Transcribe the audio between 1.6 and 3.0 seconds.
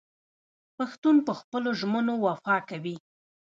ژمنو وفا کوي.